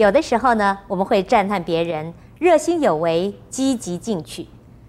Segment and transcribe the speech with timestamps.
[0.00, 4.46] 有的时候呢，我们会赞叹别人热心有为、积极进取，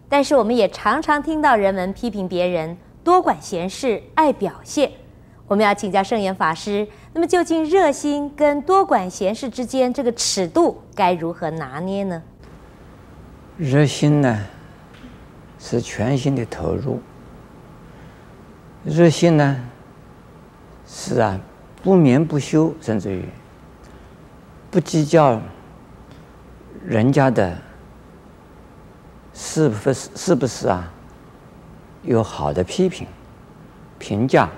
[0.07, 4.89] 但是我们也常常听到人们批评别人多管闲事、爱表现。
[5.47, 12.23] 我们要请教圣严法师，那么究竟热心跟多管闲事之间这个尺度该如何拿捏呢？
[13.57, 14.39] 热心呢，
[15.59, 17.01] 是全心的投入；
[18.85, 19.59] 热心呢，
[20.87, 21.37] 是啊，
[21.83, 23.25] 不眠不休，甚至于。
[24.71, 25.41] 不计较
[26.85, 27.55] 人家的
[29.33, 30.89] 是不是是不是啊？
[32.03, 33.05] 有好的批评、
[33.99, 34.49] 评价，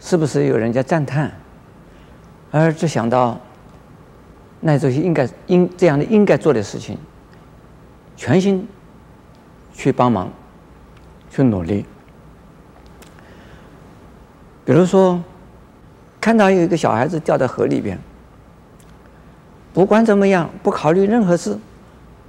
[0.00, 1.32] 是不是有人家赞叹，
[2.50, 3.40] 而只想到
[4.58, 6.98] 那这些应该应这样的应该做的事情，
[8.16, 8.68] 全心
[9.72, 10.28] 去帮忙，
[11.30, 11.86] 去努力。
[14.64, 15.22] 比如说，
[16.20, 17.96] 看到有一个小孩子掉到河里边。
[19.72, 21.56] 不管怎么样，不考虑任何事，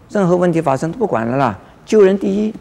[0.10, 2.54] 任何问题发生都不管了啦，救人第一。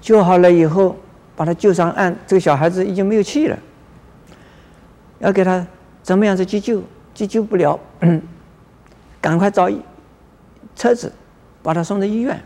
[0.00, 0.96] 救好了以后，
[1.34, 3.58] 把他救上岸，这个小孩子已经没有气了。
[5.18, 5.66] 要给他
[6.02, 6.82] 怎么样子急救？
[7.12, 7.78] 急救不了，
[9.20, 9.70] 赶快找
[10.74, 11.12] 车子，
[11.62, 12.40] 把他送到医院。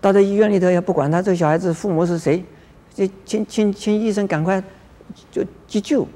[0.00, 2.42] 到了医院里头，也不管他这个小孩子父母是谁，
[2.94, 4.62] 就请请请医生赶快
[5.30, 6.06] 就急救。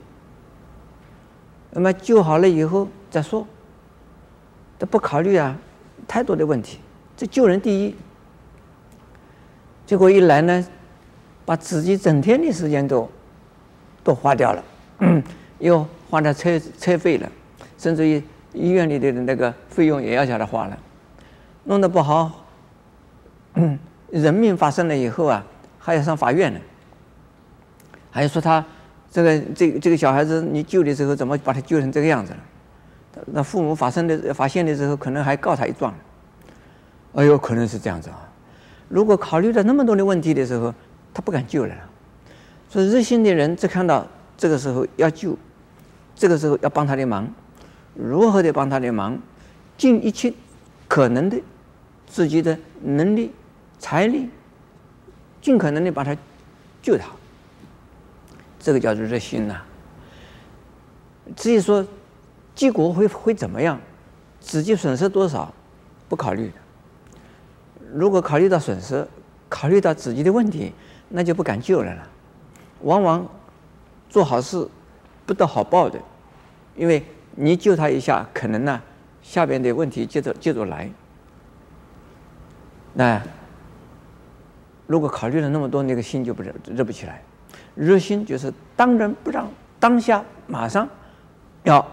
[1.72, 2.88] 那么救好了以后。
[3.12, 3.46] 再说，
[4.78, 5.54] 都不考虑啊，
[6.08, 6.78] 太多的问题。
[7.14, 7.94] 这救人第一，
[9.84, 10.66] 结果一来呢，
[11.44, 13.06] 把自己整天的时间都
[14.02, 14.64] 都花掉了，
[15.58, 17.30] 又花了车车费了，
[17.76, 18.22] 甚至于
[18.54, 20.78] 医院里的那个费用也要叫他花了，
[21.64, 22.46] 弄得不好，
[24.10, 25.44] 人命发生了以后啊，
[25.78, 26.58] 还要上法院呢，
[28.10, 28.64] 还要说他
[29.10, 32.38] 这个这这个小孩子你救的时候怎么把他救成这个样子了？
[33.26, 35.94] 那父母发生的发现的时候，可能还告他一状。
[37.14, 38.26] 哎呦，可能是这样子啊！
[38.88, 40.74] 如果考虑到那么多的问题的时候，
[41.12, 41.74] 他不敢救了。
[42.70, 44.06] 所以热心的人只看到
[44.36, 45.36] 这个时候要救，
[46.16, 47.28] 这个时候要帮他的忙，
[47.94, 49.18] 如何的帮他的忙，
[49.76, 50.32] 尽一切
[50.88, 51.38] 可能的
[52.06, 53.30] 自己的能力、
[53.78, 54.30] 财力，
[55.42, 56.16] 尽可能的把他
[56.80, 57.08] 救他。
[58.58, 59.60] 这个叫做热心呐、
[61.36, 61.86] 至于说。
[62.62, 63.76] 结果会会怎么样？
[64.38, 65.52] 自己损失多少，
[66.08, 66.52] 不考虑。
[67.92, 69.04] 如果考虑到损失，
[69.48, 70.72] 考虑到自己的问题，
[71.08, 72.08] 那就不敢救人了。
[72.82, 73.26] 往往
[74.08, 74.64] 做好事
[75.26, 75.98] 不得好报的，
[76.76, 78.80] 因为你救他一下，可能呢
[79.22, 80.88] 下边的问题接着接着来。
[82.94, 83.20] 那
[84.86, 87.24] 如果考虑了那么多，那个心就不热热不起来。
[87.74, 90.88] 热心就是当仁不让，当下马上
[91.64, 91.84] 要。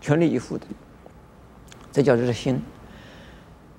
[0.00, 0.66] 全力以赴的，
[1.90, 2.62] 这叫热心。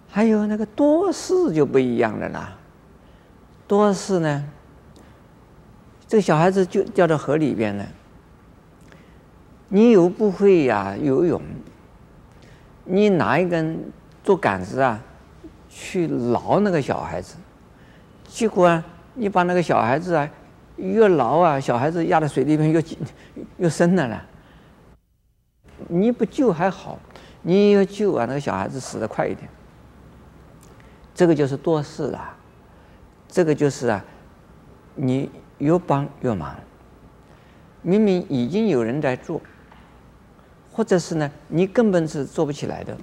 [0.10, 2.58] 还有那个多事就不一样了啦。
[3.68, 4.46] 多事呢，
[6.08, 7.86] 这个小孩子就掉到河里边了，
[9.68, 11.42] 你又不会呀、游泳，
[12.86, 13.92] 你拿一根
[14.24, 15.00] 竹竿子啊
[15.70, 17.36] 去捞那个小孩子，
[18.26, 20.28] 结果啊，你把那个小孩子啊
[20.78, 22.98] 越捞啊，小孩子压在水里边越紧
[23.58, 24.26] 越深了啦。
[25.88, 26.98] 你不救还好，
[27.44, 29.48] 你要救啊，那个小孩子死得快一点。
[31.14, 32.36] 这个就是多事了，
[33.28, 34.04] 这个就是啊，
[34.96, 35.30] 你
[35.60, 36.56] 越帮越忙。
[37.82, 39.42] 明明已经有人在做，
[40.72, 42.98] 或者是呢，你根本是做不起来的，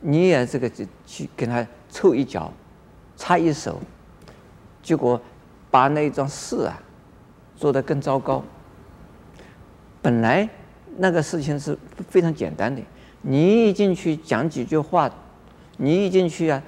[0.00, 0.70] 你也这个
[1.06, 2.52] 去跟他凑一脚，
[3.16, 3.80] 插一手，
[4.82, 5.20] 结果
[5.70, 6.82] 把那一桩事啊
[7.56, 8.42] 做得更糟糕。
[10.00, 10.48] 本来。
[10.96, 11.76] 那个事情是
[12.08, 12.80] 非常简单的，
[13.22, 15.10] 你一进去讲几句话，
[15.76, 16.62] 你一进去啊，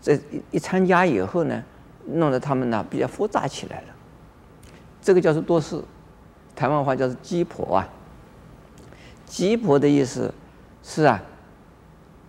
[0.00, 0.18] 这
[0.50, 1.62] 一参加以后呢，
[2.06, 3.86] 弄得他们呢比较复杂起来了。
[5.02, 5.82] 这个叫做多事，
[6.54, 7.88] 台湾话叫做鸡婆啊。
[9.26, 10.32] 鸡婆的意思
[10.82, 11.22] 是啊，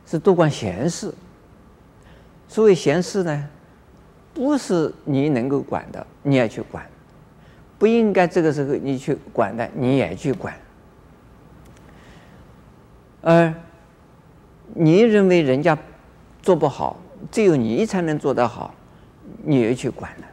[0.06, 1.14] 是多管闲事。
[2.48, 3.48] 所谓闲事呢，
[4.34, 6.84] 不是你能够管的，你也去管；
[7.78, 10.54] 不应该这个时候你去管的，你也去管。
[13.22, 13.54] 而
[14.74, 15.78] 你认为人家
[16.42, 16.98] 做不好，
[17.32, 18.74] 只有你才能做得好，
[19.44, 20.26] 你也去管了。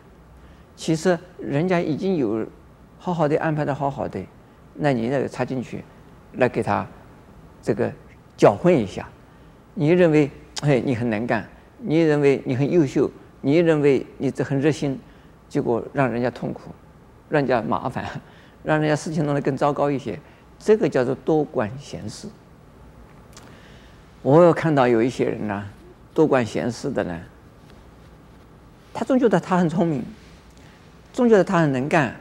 [0.77, 2.47] 其实人家已经有
[2.99, 4.21] 好好的安排的好好的，
[4.75, 5.83] 那你那个插进去，
[6.35, 6.87] 来给他
[7.63, 7.91] 这个
[8.37, 9.09] 搅混一下。
[9.75, 10.31] 你认为
[10.63, 11.49] 哎你很能干，
[11.79, 13.11] 你认为你很优秀，
[13.41, 15.01] 你认为你这很热心，
[15.49, 16.71] 结果让人家痛苦，
[17.29, 18.05] 让人家麻烦，
[18.63, 20.19] 让人家事情弄得更糟糕一些。
[20.59, 22.29] 这个叫做多管闲事。
[24.27, 25.65] 我有看到有一些人呢、
[26.13, 27.17] 多管闲事的呢，
[28.93, 30.05] 他总觉得他很聪明，
[31.13, 32.13] 总觉得他很能干。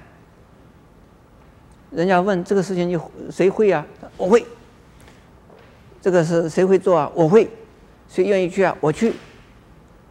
[1.90, 2.96] 人家问这个事情你
[3.32, 3.84] 谁会啊？
[4.18, 4.46] 我会。
[6.00, 7.12] 这个是谁会做啊？
[7.16, 7.50] 我会。
[8.08, 8.78] 谁愿意去啊？
[8.80, 9.14] 我去。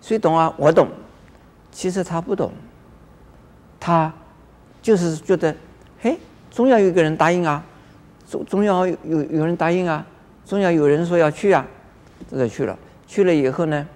[0.01, 0.53] 谁懂啊？
[0.57, 0.89] 我懂。
[1.71, 2.53] 其实他不懂，
[3.79, 4.13] 他
[4.83, 5.55] 就是觉得，
[6.01, 6.19] 嘿，
[6.51, 7.65] 总要有一个人答应啊，
[8.27, 10.05] 总总要有有人答应啊，
[10.45, 11.65] 总要有人说要去啊，
[12.35, 12.77] 这就去了。
[13.07, 13.87] 去了以后呢，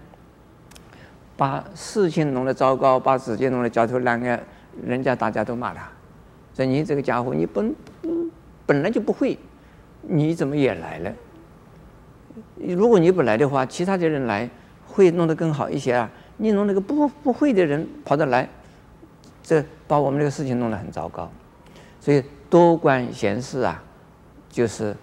[1.37, 4.39] 把事情弄得糟糕，把自己弄得焦头烂额，
[4.85, 5.89] 人家大家都骂他，
[6.55, 7.75] 说你这个家伙，你本
[8.65, 9.39] 本来就不会，
[10.03, 11.13] 你怎么也来了？
[12.57, 14.49] 如果你不来的话，其他的人来
[14.87, 16.11] 会弄得更好一些啊。
[16.37, 18.49] 你弄那个不不会的人跑得来，
[19.43, 21.29] 这把我们这个事情弄得很糟糕。
[22.01, 23.83] 所以多管闲事啊，
[24.49, 24.95] 就是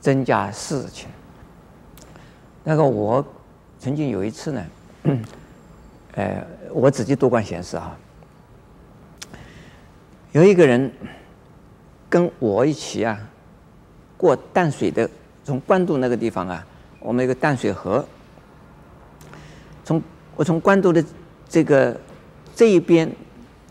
[0.00, 1.08] 增加事情。
[2.68, 3.24] 那个我
[3.80, 4.66] 曾经有一次呢，
[6.12, 7.98] 呃，我自己多管闲事啊。
[10.32, 10.92] 有一个人
[12.10, 13.18] 跟我一起啊，
[14.18, 15.08] 过淡水的。
[15.44, 16.62] 从关渡那个地方啊，
[17.00, 18.04] 我们有个淡水河。
[19.82, 20.02] 从
[20.36, 21.02] 我从关渡的
[21.48, 21.98] 这个
[22.54, 23.10] 这一边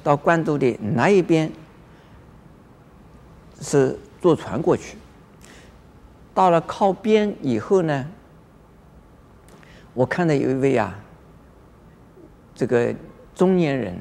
[0.03, 1.51] 到关渡的那一边
[3.61, 4.97] 是坐船过去。
[6.33, 8.07] 到了靠边以后呢，
[9.97, 10.93] 我看到有一位啊，
[12.53, 12.93] 这个
[13.33, 13.99] 中年人，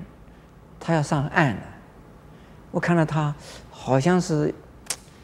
[0.78, 1.62] 他要上岸了。
[2.70, 3.34] 我看到他
[3.70, 4.52] 好像是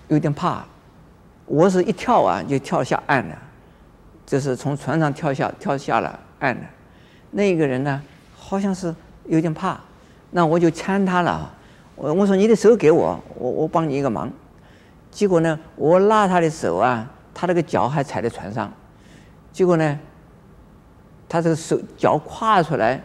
[0.09, 0.65] 有点怕。
[1.45, 3.37] 我是一跳啊，就跳下岸了，
[4.25, 6.63] 就是从船上跳下，跳下了岸了。
[7.33, 8.03] 那个人呢，
[8.35, 8.95] 好像是
[9.27, 9.79] 有点怕，
[10.31, 11.55] 那我就搀他了。
[11.97, 14.33] 我我说你的手给我，我我帮你一个忙。
[15.11, 18.73] 结果呢，我拉他的手啊，他那个脚还踩在船上。
[19.53, 19.99] 结果呢，
[21.33, 23.03] 他这个手脚跨出来，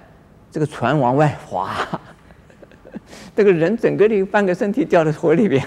[0.52, 1.74] 这个船往外滑，
[3.34, 5.66] 这个人整个的半个身体掉到河里边。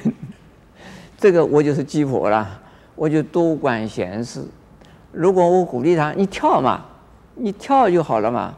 [1.16, 2.60] 这个我就是鸡婆了，
[2.94, 4.44] 我就多管闲事。
[5.10, 6.84] 如果我鼓励他，你跳嘛，
[7.34, 8.54] 你跳就好了嘛。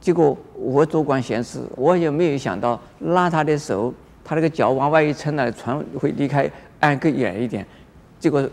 [0.00, 3.92] 结果我多管闲事，我也没有想到拉他的手，
[4.24, 6.50] 他那个脚往外一撑呢，船会离开
[6.80, 7.66] 岸更远一点。
[8.18, 8.48] 结果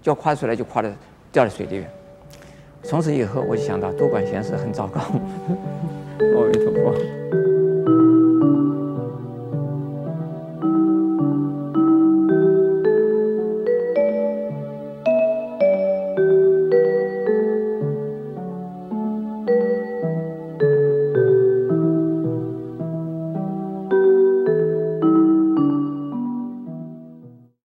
[0.00, 0.96] 脚跨出来就跨了，
[1.32, 1.90] 掉到水里面。
[2.82, 5.00] 从此以后，我就想到多管闲事很糟糕。
[5.00, 7.49] 阿弥陀佛。